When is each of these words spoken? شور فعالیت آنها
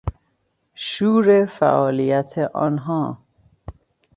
شور 0.75 1.45
فعالیت 1.45 2.37
آنها 2.39 3.17